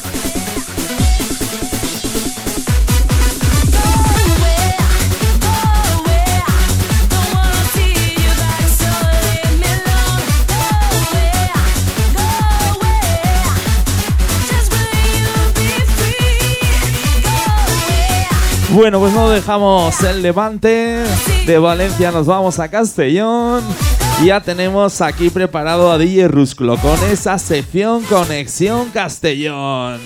Bueno, 18.72 19.00
pues 19.00 19.12
no 19.12 19.28
dejamos 19.28 20.02
el 20.02 20.22
levante. 20.22 21.04
De 21.46 21.58
Valencia 21.58 22.10
nos 22.10 22.26
vamos 22.26 22.58
a 22.58 22.68
Castellón. 22.68 23.62
Ya 24.24 24.40
tenemos 24.40 25.02
aquí 25.02 25.28
preparado 25.28 25.92
a 25.92 25.98
DJ 25.98 26.28
Rusclo 26.28 26.78
con 26.78 26.98
esa 27.10 27.38
sección 27.38 28.02
Conexión 28.04 28.88
Castellón. 28.88 30.00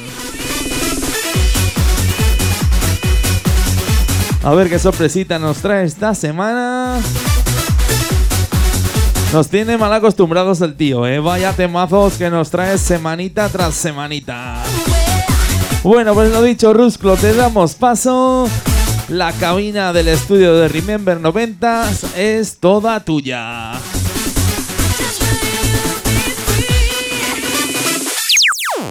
A 4.43 4.55
ver 4.55 4.69
qué 4.69 4.81
sorpresita 4.81 5.39
nos 5.39 5.59
trae 5.59 5.85
esta 5.85 6.13
semana. 6.17 6.99
Nos 9.33 9.49
tiene 9.49 9.77
mal 9.77 9.93
acostumbrados 9.93 10.61
el 10.61 10.75
tío, 10.75 11.07
¿eh? 11.07 11.21
Vaya 11.21 11.53
temazos 11.53 12.15
que 12.15 12.31
nos 12.31 12.51
trae 12.51 12.79
semanita 12.79 13.49
tras 13.49 13.75
semanita. 13.75 14.65
Bueno, 15.87 16.15
pues 16.15 16.33
lo 16.33 16.43
dicho, 16.43 16.73
Rusclo, 16.73 17.17
te 17.17 17.33
damos 17.33 17.77
paso. 17.77 18.51
La 19.09 19.31
cabina 19.35 19.93
del 19.93 20.09
estudio 20.09 20.57
de 20.57 20.67
Remember 20.67 21.21
90 21.21 21.89
es 22.17 22.59
toda 22.59 23.05
tuya. 23.05 23.75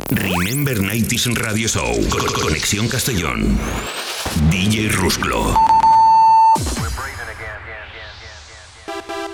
Remember 0.09 0.79
90s 0.79 1.35
Radio 1.35 1.67
Show. 1.67 1.93
Con- 2.09 2.31
Conexión 2.41 2.87
Castellón. 2.87 3.57
DJ 4.49 4.87
Rusclo. 4.87 5.53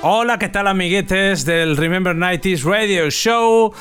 Hola, 0.01 0.39
¿qué 0.39 0.49
tal 0.49 0.65
amiguetes 0.67 1.45
del 1.45 1.77
Remember 1.77 2.15
90s 2.15 2.63
Radio 2.63 3.11
Show? 3.11 3.71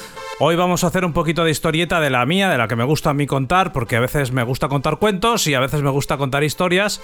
Hoy 0.42 0.56
vamos 0.56 0.84
a 0.84 0.86
hacer 0.86 1.04
un 1.04 1.12
poquito 1.12 1.44
de 1.44 1.50
historieta 1.50 2.00
de 2.00 2.08
la 2.08 2.24
mía, 2.24 2.48
de 2.48 2.56
la 2.56 2.66
que 2.66 2.74
me 2.74 2.84
gusta 2.84 3.10
a 3.10 3.14
mí 3.14 3.26
contar, 3.26 3.74
porque 3.74 3.96
a 3.96 4.00
veces 4.00 4.32
me 4.32 4.42
gusta 4.42 4.68
contar 4.68 4.96
cuentos 4.96 5.46
y 5.46 5.52
a 5.52 5.60
veces 5.60 5.82
me 5.82 5.90
gusta 5.90 6.16
contar 6.16 6.42
historias 6.42 7.02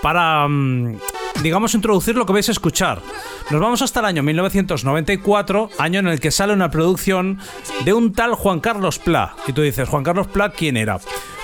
para, 0.00 0.48
mm, 0.48 0.96
digamos, 1.42 1.74
introducir 1.74 2.16
lo 2.16 2.24
que 2.24 2.32
vais 2.32 2.48
a 2.48 2.52
escuchar. 2.52 3.02
Nos 3.50 3.60
vamos 3.60 3.82
hasta 3.82 4.00
el 4.00 4.06
año 4.06 4.22
1994, 4.22 5.68
año 5.78 6.00
en 6.00 6.08
el 6.08 6.18
que 6.18 6.30
sale 6.30 6.54
una 6.54 6.70
producción 6.70 7.40
de 7.84 7.92
un 7.92 8.14
tal 8.14 8.34
Juan 8.36 8.60
Carlos 8.60 8.98
Pla. 8.98 9.34
Y 9.46 9.52
tú 9.52 9.60
dices, 9.60 9.86
Juan 9.86 10.02
Carlos 10.02 10.28
Pla, 10.28 10.48
¿quién 10.48 10.78
era? 10.78 10.98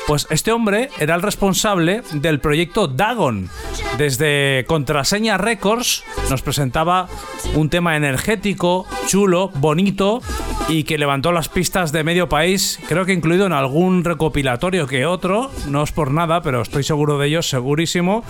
Pues 0.09 0.27
este 0.31 0.53
hombre 0.53 0.89
era 0.99 1.15
el 1.15 1.21
responsable 1.21 2.01
del 2.13 2.41
proyecto 2.41 2.89
Dagon. 2.89 3.51
Desde 3.99 4.65
Contraseña 4.67 5.37
Records 5.37 6.03
nos 6.31 6.41
presentaba 6.41 7.09
un 7.55 7.69
tema 7.69 7.95
energético, 7.95 8.87
chulo, 9.07 9.51
bonito 9.57 10.23
y 10.71 10.85
que 10.85 10.97
levantó 10.97 11.31
las 11.31 11.51
pistas 11.51 11.93
de 11.93 12.05
medio 12.05 12.27
país, 12.27 12.81
creo 12.89 13.05
que 13.05 13.13
incluido 13.13 13.45
en 13.45 13.53
algún 13.53 14.03
recopilatorio 14.03 14.87
que 14.87 15.05
otro, 15.05 15.51
no 15.69 15.83
es 15.83 15.93
por 15.93 16.11
nada, 16.11 16.41
pero 16.41 16.63
estoy 16.63 16.85
seguro 16.85 17.19
de 17.19 17.27
ellos, 17.27 17.47
segurísimo. 17.47 18.25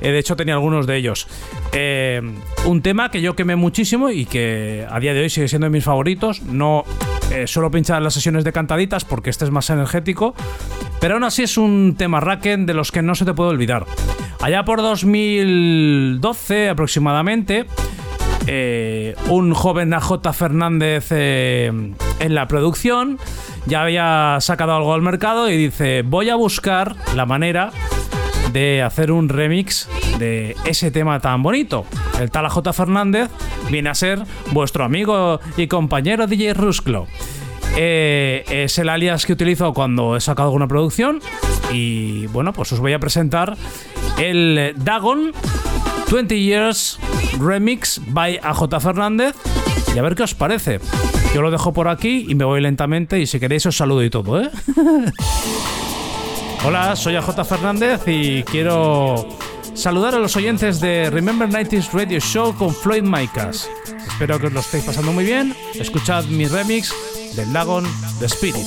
Eh, 0.00 0.10
de 0.10 0.18
hecho 0.18 0.34
tenía 0.34 0.54
algunos 0.54 0.86
de 0.86 0.96
ellos. 0.96 1.28
Eh, 1.72 2.22
un 2.64 2.80
tema 2.80 3.10
que 3.10 3.20
yo 3.20 3.36
quemé 3.36 3.54
muchísimo 3.54 4.08
y 4.08 4.24
que 4.24 4.86
a 4.90 4.98
día 4.98 5.12
de 5.12 5.20
hoy 5.20 5.30
sigue 5.30 5.48
siendo 5.48 5.66
de 5.66 5.70
mis 5.70 5.84
favoritos. 5.84 6.42
No 6.42 6.84
eh, 7.30 7.46
suelo 7.46 7.70
pinchar 7.70 7.98
en 7.98 8.04
las 8.04 8.14
sesiones 8.14 8.44
de 8.44 8.52
cantaditas 8.52 9.04
porque 9.04 9.28
este 9.30 9.44
es 9.44 9.50
más 9.50 9.68
energético. 9.70 10.34
Pero 11.00 11.17
aún 11.18 11.24
así 11.24 11.42
es 11.42 11.58
un 11.58 11.96
tema 11.98 12.20
Raken 12.20 12.64
de 12.64 12.74
los 12.74 12.92
que 12.92 13.02
no 13.02 13.16
se 13.16 13.24
te 13.24 13.34
puede 13.34 13.50
olvidar. 13.50 13.86
Allá 14.40 14.64
por 14.64 14.80
2012 14.80 16.68
aproximadamente, 16.68 17.66
eh, 18.46 19.16
un 19.28 19.52
joven 19.52 19.94
AJ 19.94 20.32
Fernández 20.32 21.08
eh, 21.10 21.72
en 22.20 22.34
la 22.36 22.46
producción 22.46 23.18
ya 23.66 23.82
había 23.82 24.36
sacado 24.38 24.76
algo 24.76 24.94
al 24.94 25.02
mercado 25.02 25.50
y 25.50 25.56
dice, 25.56 26.02
voy 26.02 26.30
a 26.30 26.36
buscar 26.36 26.94
la 27.16 27.26
manera 27.26 27.72
de 28.52 28.82
hacer 28.82 29.10
un 29.10 29.28
remix 29.28 29.88
de 30.20 30.54
ese 30.66 30.92
tema 30.92 31.18
tan 31.18 31.42
bonito. 31.42 31.84
El 32.20 32.30
tal 32.30 32.46
AJ 32.46 32.72
Fernández 32.72 33.28
viene 33.72 33.90
a 33.90 33.94
ser 33.96 34.22
vuestro 34.52 34.84
amigo 34.84 35.40
y 35.56 35.66
compañero 35.66 36.28
DJ 36.28 36.54
Rusclo. 36.54 37.08
Eh, 37.80 38.44
es 38.50 38.76
el 38.78 38.88
alias 38.88 39.24
que 39.24 39.32
utilizo 39.32 39.72
cuando 39.72 40.16
he 40.16 40.20
sacado 40.20 40.48
alguna 40.48 40.66
producción. 40.66 41.20
Y 41.72 42.26
bueno, 42.26 42.52
pues 42.52 42.72
os 42.72 42.80
voy 42.80 42.92
a 42.92 42.98
presentar 42.98 43.56
el 44.18 44.74
Dagon 44.78 45.30
20 46.10 46.40
Years 46.40 46.98
Remix 47.38 48.00
by 48.08 48.40
AJ 48.42 48.80
Fernández. 48.80 49.36
Y 49.94 49.98
a 49.98 50.02
ver 50.02 50.16
qué 50.16 50.24
os 50.24 50.34
parece. 50.34 50.80
Yo 51.32 51.40
lo 51.40 51.52
dejo 51.52 51.72
por 51.72 51.86
aquí 51.86 52.26
y 52.28 52.34
me 52.34 52.44
voy 52.44 52.60
lentamente. 52.60 53.20
Y 53.20 53.26
si 53.26 53.38
queréis, 53.38 53.64
os 53.66 53.76
saludo 53.76 54.02
y 54.02 54.10
todo, 54.10 54.42
¿eh? 54.42 54.50
Hola, 56.64 56.96
soy 56.96 57.14
AJ 57.14 57.44
Fernández 57.44 58.00
y 58.08 58.42
quiero 58.42 59.28
saludar 59.78 60.14
a 60.14 60.18
los 60.18 60.34
oyentes 60.34 60.80
de 60.80 61.08
Remember 61.08 61.48
90s 61.48 61.92
Radio 61.92 62.18
Show 62.18 62.54
con 62.56 62.74
Floyd 62.74 63.02
Micas. 63.02 63.70
Espero 64.08 64.38
que 64.40 64.48
os 64.48 64.52
lo 64.52 64.60
estéis 64.60 64.84
pasando 64.84 65.12
muy 65.12 65.24
bien. 65.24 65.54
Escuchad 65.74 66.24
mi 66.24 66.46
remix 66.46 66.92
del 67.36 67.52
Lagon 67.52 67.84
The 68.18 68.26
Spirit. 68.26 68.66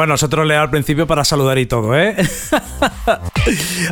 Bueno, 0.00 0.14
os 0.14 0.22
he 0.22 0.28
troleado 0.28 0.62
al 0.62 0.70
principio 0.70 1.06
para 1.06 1.24
saludar 1.24 1.58
y 1.58 1.66
todo, 1.66 1.94
¿eh? 1.94 2.16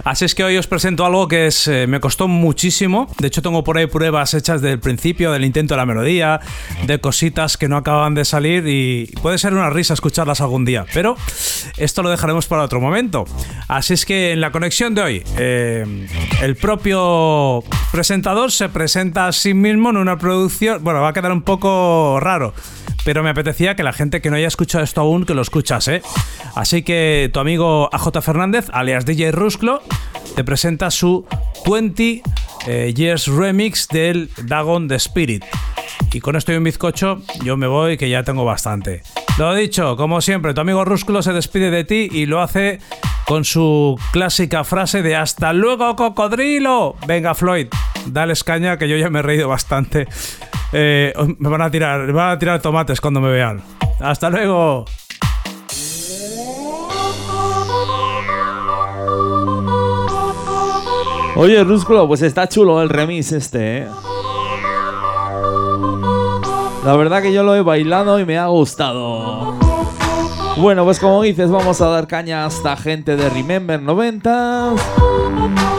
Así 0.05 0.25
es 0.25 0.35
que 0.35 0.45
hoy 0.45 0.57
os 0.57 0.67
presento 0.67 1.05
algo 1.05 1.29
que 1.29 1.47
es, 1.47 1.69
eh, 1.69 1.87
me 1.87 2.01
costó 2.01 2.29
muchísimo. 2.29 3.09
De 3.19 3.29
hecho, 3.29 3.43
tengo 3.43 3.65
por 3.65 3.79
ahí 3.79 3.87
pruebas 3.87 4.35
hechas 4.35 4.61
del 4.61 4.79
principio, 4.79 5.33
del 5.33 5.45
intento 5.45 5.75
de 5.75 5.79
la 5.79 5.87
melodía, 5.87 6.41
de 6.87 7.01
cositas 7.01 7.57
que 7.57 7.69
no 7.69 7.77
acaban 7.77 8.15
de 8.15 8.25
salir 8.25 8.67
y 8.67 9.07
puede 9.23 9.39
ser 9.39 9.55
una 9.55 9.71
risa 9.71 9.95
escucharlas 9.95 10.41
algún 10.41 10.65
día. 10.65 10.85
Pero 10.93 11.17
esto 11.77 12.03
lo 12.03 12.11
dejaremos 12.11 12.47
para 12.47 12.63
otro 12.63 12.81
momento. 12.81 13.25
Así 13.69 13.95
es 13.95 14.05
que 14.05 14.33
en 14.33 14.41
la 14.41 14.51
conexión 14.53 14.95
de 14.95 15.03
hoy, 15.03 15.25
eh, 15.39 16.07
el 16.43 16.57
propio 16.57 17.65
presentador 17.93 18.53
se 18.53 18.69
presenta 18.69 19.27
a 19.27 19.33
sí 19.33 19.55
mismo 19.55 19.91
en 19.91 19.97
una 19.97 20.19
producción. 20.19 20.83
Bueno, 20.83 21.01
va 21.01 21.09
a 21.09 21.13
quedar 21.13 21.33
un 21.33 21.43
poco 21.43 22.19
raro 22.21 22.55
pero 23.09 23.23
me 23.23 23.31
apetecía 23.31 23.75
que 23.75 23.83
la 23.83 23.95
gente 23.95 24.21
que 24.21 24.29
no 24.29 24.37
haya 24.37 24.49
escuchado 24.49 24.85
esto 24.85 25.01
aún, 25.01 25.25
que 25.25 25.33
lo 25.33 25.41
escuchase. 25.41 26.03
Así 26.55 26.83
que 26.83 27.31
tu 27.33 27.41
amigo 27.41 27.89
AJ 27.91 28.21
Fernández, 28.21 28.67
alias 28.71 29.07
DJ 29.07 29.33
Rusclo, 29.39 29.83
te 30.35 30.45
presenta 30.45 30.91
su 30.91 31.27
20 31.67 32.23
eh, 32.67 32.93
Years 32.95 33.27
Remix 33.27 33.89
del 33.89 34.31
Dagon 34.45 34.89
the 34.89 34.97
Spirit. 34.97 35.45
Y 36.13 36.21
con 36.21 36.37
esto 36.37 36.53
y 36.53 36.57
un 36.57 36.65
bizcocho, 36.65 37.23
yo 37.43 37.57
me 37.57 37.67
voy, 37.67 37.97
que 37.97 38.09
ya 38.09 38.23
tengo 38.23 38.45
bastante. 38.45 39.03
Lo 39.39 39.55
dicho, 39.55 39.97
como 39.97 40.21
siempre, 40.21 40.55
tu 40.55 40.61
amigo 40.61 40.85
Rusclo 40.85 41.23
se 41.23 41.33
despide 41.33 41.71
de 41.71 41.85
ti 41.85 42.09
y 42.11 42.27
lo 42.27 42.41
hace 42.41 42.81
con 43.27 43.45
su 43.45 43.99
clásica 44.11 44.65
frase 44.65 45.03
de 45.03 45.15
hasta 45.15 45.53
luego 45.53 45.95
cocodrilo. 45.97 46.97
Venga 47.07 47.35
Floyd, 47.35 47.69
dale 48.07 48.35
caña 48.45 48.79
que 48.79 48.89
yo 48.89 48.97
ya 48.97 49.11
me 49.11 49.21
he 49.21 49.23
reído 49.23 49.49
bastante. 49.49 50.09
Eh, 50.73 51.13
me 51.39 51.49
van 51.49 51.63
a 51.63 51.71
tirar, 51.71 52.01
me 52.01 52.13
van 52.13 52.31
a 52.31 52.39
tirar 52.39 52.61
tomates 52.61 53.01
cuando 53.01 53.21
me 53.21 53.31
vean. 53.31 53.63
Hasta 54.01 54.31
luego. 54.31 54.87
Oye, 61.41 61.63
Rusclo, 61.63 62.09
pues 62.09 62.21
está 62.23 62.49
chulo 62.49 62.83
el 62.83 62.89
remix 62.89 63.31
este, 63.31 63.79
¿eh? 63.79 63.87
La 66.85 66.97
verdad 66.97 67.23
que 67.23 67.33
yo 67.33 67.45
lo 67.45 67.55
he 67.55 67.63
bailado 67.63 68.19
y 68.19 68.25
me 68.25 68.37
ha 68.39 68.49
gustado. 68.49 69.55
Bueno, 70.57 70.85
pues 70.85 70.99
como 70.99 71.23
dices, 71.23 71.49
vamos 71.49 71.81
a 71.81 71.87
dar 71.87 72.09
caña 72.09 72.45
a 72.45 72.49
esta 72.49 72.77
gente 72.77 73.15
de 73.15 73.31
Remember 73.31 73.81
90. 73.81 74.75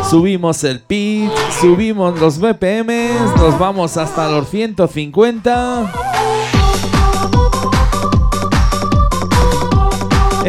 Subimos 0.10 0.64
el 0.64 0.80
pitch, 0.80 1.30
subimos 1.60 2.18
los 2.22 2.40
BPMs, 2.40 3.36
nos 3.36 3.60
vamos 3.60 3.98
hasta 3.98 4.30
los 4.30 4.48
150. 4.48 6.19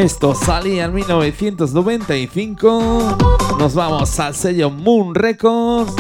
Esto 0.00 0.34
salía 0.34 0.86
en 0.86 0.94
1995. 0.94 3.18
Nos 3.58 3.74
vamos 3.74 4.18
al 4.18 4.34
sello 4.34 4.70
Moon 4.70 5.14
Records. 5.14 5.92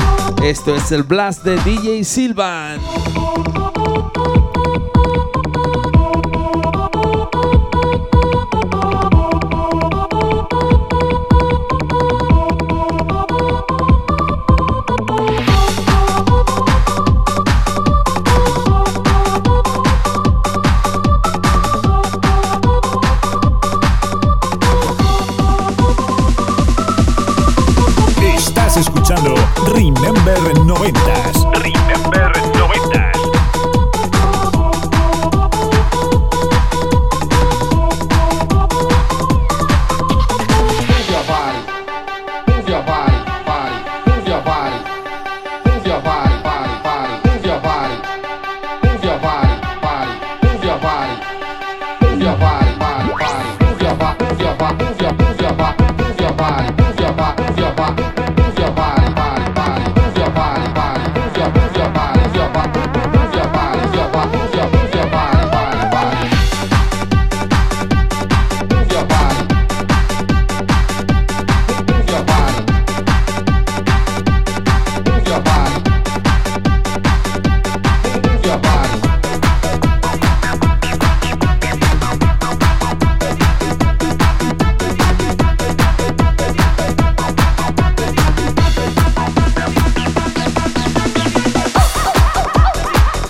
Esto 0.42 0.74
es 0.74 0.90
el 0.90 1.02
blast 1.02 1.44
de 1.44 1.58
DJ 1.58 2.02
Silvan. 2.04 2.80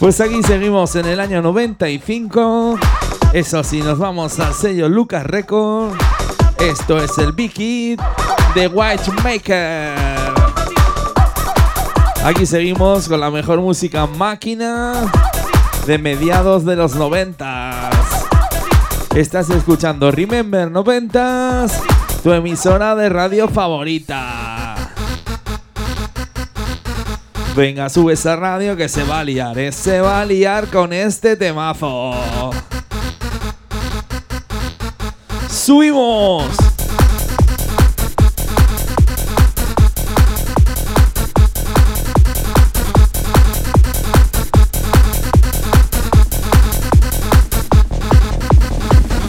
Pues 0.01 0.18
aquí 0.22 0.42
seguimos 0.42 0.96
en 0.96 1.05
el 1.05 1.20
año 1.20 1.42
95. 1.42 2.78
Eso 3.34 3.62
sí, 3.62 3.82
nos 3.82 3.98
vamos 3.98 4.40
al 4.40 4.55
sello 4.55 4.88
Lucas 4.88 5.26
Record. 5.26 5.92
Esto 6.59 6.96
es 6.96 7.18
el 7.18 7.32
Big 7.32 7.53
Hit 7.53 8.01
de 8.55 8.66
White. 8.68 9.12
Aquí 12.24 12.46
seguimos 12.46 13.09
con 13.09 13.20
la 13.20 13.30
mejor 13.30 13.61
música 13.61 14.07
máquina 14.07 14.94
de 15.86 15.98
mediados 15.98 16.64
de 16.64 16.76
los 16.76 16.94
90. 16.94 17.90
Estás 19.14 19.51
escuchando 19.51 20.11
Remember 20.11 20.72
90s, 20.72 21.72
tu 22.22 22.32
emisora 22.32 22.94
de 22.94 23.11
radio 23.11 23.48
favorita. 23.48 24.59
Venga, 27.57 27.88
sube 27.88 28.12
esa 28.12 28.36
radio 28.36 28.76
que 28.76 28.88
se 28.88 29.03
va 29.03 29.20
a 29.20 29.24
liar, 29.24 29.59
¿eh? 29.59 29.72
Se 29.72 30.01
va 30.01 30.20
a 30.20 30.24
liar 30.24 30.68
con 30.68 30.92
este 30.92 31.36
temazo. 31.36 32.12
¡Subimos! 35.51 36.44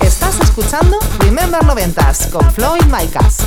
Estás 0.01 0.39
escuchando 0.41 0.99
Remember 1.19 1.63
Noventas 1.65 2.27
con 2.27 2.49
Floyd 2.51 2.83
Micas. 2.83 3.39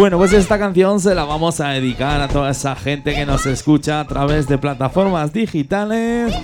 Bueno, 0.00 0.16
pues 0.16 0.32
esta 0.32 0.58
canción 0.58 0.98
se 0.98 1.14
la 1.14 1.24
vamos 1.24 1.60
a 1.60 1.68
dedicar 1.68 2.22
a 2.22 2.28
toda 2.28 2.52
esa 2.52 2.74
gente 2.74 3.12
que 3.12 3.26
nos 3.26 3.44
escucha 3.44 4.00
a 4.00 4.06
través 4.06 4.48
de 4.48 4.56
plataformas 4.56 5.34
digitales 5.34 6.34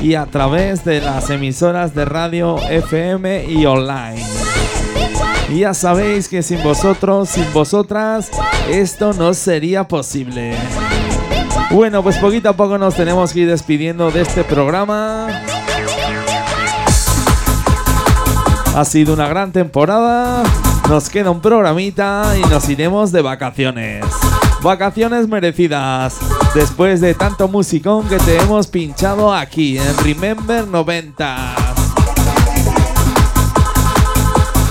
y 0.00 0.14
a 0.14 0.24
través 0.24 0.82
de 0.86 1.02
las 1.02 1.28
emisoras 1.28 1.94
de 1.94 2.06
radio 2.06 2.56
FM 2.70 3.44
y 3.50 3.66
online. 3.66 4.24
Y 5.50 5.58
ya 5.58 5.74
sabéis 5.74 6.26
que 6.26 6.42
sin 6.42 6.62
vosotros, 6.62 7.28
sin 7.28 7.44
vosotras, 7.52 8.30
esto 8.70 9.12
no 9.12 9.34
sería 9.34 9.86
posible. 9.86 10.54
Bueno, 11.70 12.02
pues 12.02 12.16
poquito 12.16 12.48
a 12.48 12.54
poco 12.54 12.78
nos 12.78 12.94
tenemos 12.94 13.34
que 13.34 13.40
ir 13.40 13.48
despidiendo 13.48 14.10
de 14.10 14.22
este 14.22 14.42
programa. 14.42 15.28
Ha 18.74 18.84
sido 18.86 19.12
una 19.12 19.28
gran 19.28 19.52
temporada. 19.52 20.44
Nos 20.92 21.08
queda 21.08 21.30
un 21.30 21.40
programita 21.40 22.34
y 22.36 22.42
nos 22.50 22.68
iremos 22.68 23.12
de 23.12 23.22
vacaciones. 23.22 24.04
Vacaciones 24.60 25.26
merecidas. 25.26 26.18
Después 26.54 27.00
de 27.00 27.14
tanto 27.14 27.48
musicón 27.48 28.06
que 28.10 28.18
te 28.18 28.36
hemos 28.38 28.66
pinchado 28.66 29.32
aquí 29.32 29.78
en 29.78 29.96
Remember 30.04 30.68
90. 30.68 31.54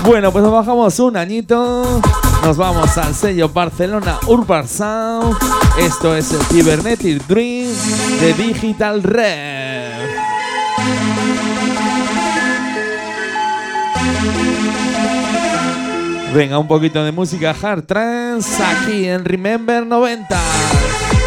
Bueno, 0.04 0.30
pues 0.30 0.44
nos 0.44 0.52
bajamos 0.52 0.96
un 1.00 1.16
añito. 1.16 2.00
Nos 2.44 2.56
vamos 2.56 2.96
al 2.98 3.16
sello 3.16 3.48
Barcelona 3.48 4.20
Urban 4.28 4.68
Sound. 4.68 5.36
Esto 5.76 6.14
es 6.14 6.30
el 6.30 6.42
Cybernetic 6.42 7.26
Dream 7.26 7.68
de 8.20 8.32
Digital 8.34 9.02
Red. 9.02 9.61
Venga, 16.34 16.58
un 16.58 16.66
poquito 16.66 17.04
de 17.04 17.12
música 17.12 17.54
hard 17.60 17.84
trance 17.84 18.62
aquí 18.62 19.06
en 19.06 19.22
Remember 19.22 19.84
90. 19.84 21.21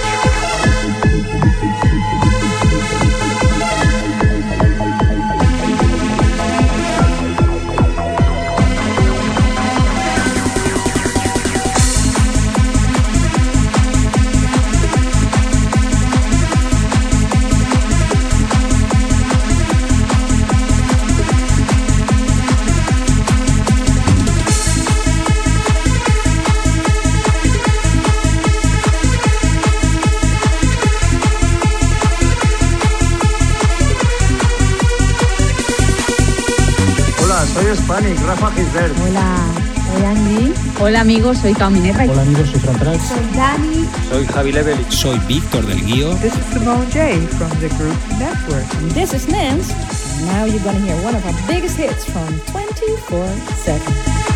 Hispanic, 38.06 38.28
Rafa 38.28 38.56
Gisbert. 38.56 38.94
Hola, 39.00 39.38
soy 39.92 40.06
Angie. 40.06 40.54
Hola 40.80 41.02
amigos, 41.02 41.38
soy 41.40 41.54
Caminera. 41.54 42.06
Hola 42.06 42.22
amigos, 42.22 42.50
soy 42.50 42.60
Fran 42.60 42.80
Trax. 42.80 43.08
Soy 43.08 43.26
Dani. 43.36 43.90
Soy 44.10 44.26
Javi 44.26 44.52
Levelich. 44.52 44.92
Soy 44.92 45.20
Víctor 45.28 45.66
del 45.66 45.82
Guío. 45.86 46.14
This 46.20 46.34
is 46.34 46.46
Simone 46.54 46.86
J 46.92 47.18
from 47.38 47.50
the 47.60 47.70
group 47.78 47.98
Network. 48.20 48.68
This 48.94 49.14
is 49.14 49.28
Nance. 49.28 49.74
Now 50.28 50.46
you're 50.46 50.64
gonna 50.64 50.80
hear 50.80 50.96
one 51.04 51.16
of 51.16 51.26
our 51.26 51.48
biggest 51.48 51.78
hits 51.78 52.06
from 52.06 52.40
24 52.52 53.28
7. 53.64 54.35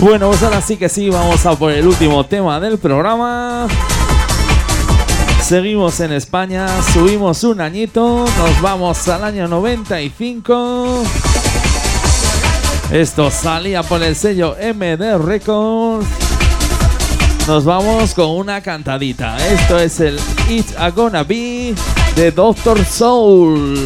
Bueno, 0.00 0.28
pues 0.28 0.42
ahora 0.42 0.62
sí 0.62 0.78
que 0.78 0.88
sí, 0.88 1.10
vamos 1.10 1.44
a 1.44 1.54
por 1.56 1.70
el 1.70 1.86
último 1.86 2.24
tema 2.24 2.58
del 2.58 2.78
programa. 2.78 3.68
Seguimos 5.42 6.00
en 6.00 6.12
España, 6.12 6.66
subimos 6.94 7.44
un 7.44 7.60
añito, 7.60 8.24
nos 8.38 8.62
vamos 8.62 9.06
al 9.08 9.24
año 9.24 9.46
95. 9.46 11.04
Esto 12.90 13.30
salía 13.30 13.82
por 13.82 14.02
el 14.02 14.16
sello 14.16 14.56
MD 14.58 15.18
Records. 15.18 16.06
Nos 17.46 17.66
vamos 17.66 18.14
con 18.14 18.30
una 18.30 18.62
cantadita. 18.62 19.36
Esto 19.48 19.78
es 19.78 20.00
el 20.00 20.18
It's 20.48 20.74
a 20.78 20.90
Gonna 20.90 21.24
Be 21.24 21.74
de 22.16 22.32
Doctor 22.32 22.82
Soul. 22.86 23.76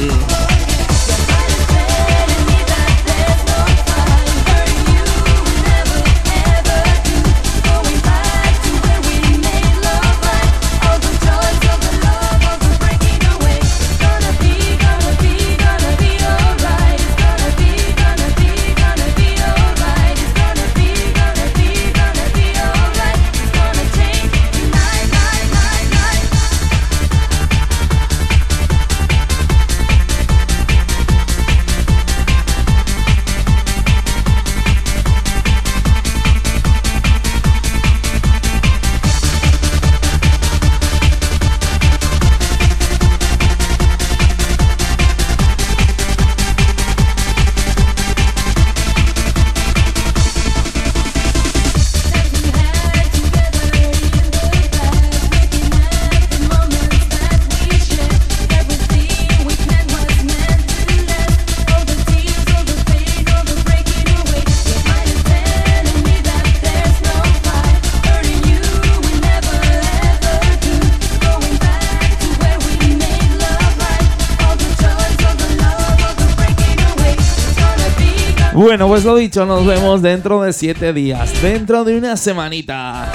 Bueno, 78.64 78.88
pues 78.88 79.04
lo 79.04 79.14
dicho, 79.14 79.44
nos 79.44 79.66
vemos 79.66 80.00
dentro 80.00 80.40
de 80.40 80.50
7 80.54 80.94
días, 80.94 81.42
dentro 81.42 81.84
de 81.84 81.98
una 81.98 82.16
semanita. 82.16 83.12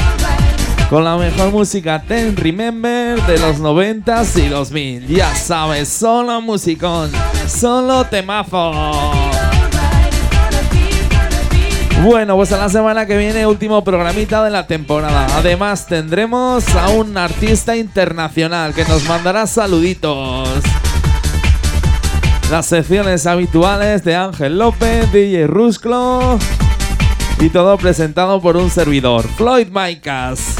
Con 0.91 1.03
la 1.03 1.17
mejor 1.17 1.49
música 1.51 2.03
Ten 2.07 2.37
Remember 2.37 3.19
de 3.23 3.39
los 3.39 3.59
90s 3.59 4.45
y 4.45 4.47
2000. 4.47 5.07
Ya 5.07 5.33
sabes, 5.33 5.89
solo 5.89 6.39
musicón, 6.39 7.11
solo 7.47 8.05
temazo. 8.05 9.11
Bueno, 12.03 12.35
pues 12.35 12.51
a 12.51 12.59
la 12.59 12.69
semana 12.69 13.07
que 13.07 13.17
viene, 13.17 13.47
último 13.47 13.83
programita 13.83 14.43
de 14.43 14.51
la 14.51 14.67
temporada. 14.67 15.25
Además, 15.35 15.87
tendremos 15.87 16.63
a 16.75 16.89
un 16.89 17.17
artista 17.17 17.75
internacional 17.75 18.75
que 18.75 18.85
nos 18.85 19.03
mandará 19.05 19.47
saluditos. 19.47 20.47
Las 22.49 22.65
secciones 22.65 23.27
habituales 23.27 24.03
de 24.03 24.15
Ángel 24.15 24.57
López, 24.57 25.11
DJ 25.11 25.45
Rusclo 25.45 26.39
y 27.39 27.49
todo 27.49 27.77
presentado 27.77 28.41
por 28.41 28.57
un 28.57 28.71
servidor, 28.71 29.27
Floyd 29.37 29.67
Micas. 29.71 30.55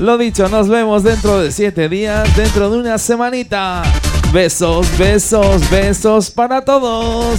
Lo 0.00 0.18
dicho, 0.18 0.48
nos 0.48 0.68
vemos 0.68 1.04
dentro 1.04 1.40
de 1.40 1.52
7 1.52 1.88
días, 1.88 2.36
dentro 2.36 2.70
de 2.70 2.78
una 2.78 2.98
semanita. 2.98 3.84
Besos, 4.32 4.86
besos, 4.98 5.70
besos 5.70 6.28
para 6.32 6.64
todos. 6.64 7.38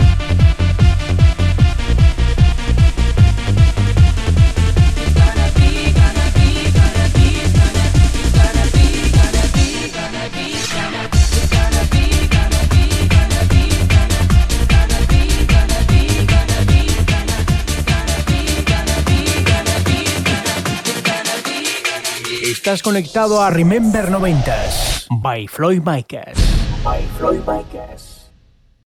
Estás 22.71 22.83
conectado 22.83 23.41
a 23.41 23.49
Remember 23.49 24.09
90s 24.09 25.05
by 25.09 25.45
Floyd 25.45 25.81
Micas. 25.83 26.37
By 26.85 27.05
Floyd 27.17 27.41
Micas. 27.45 28.10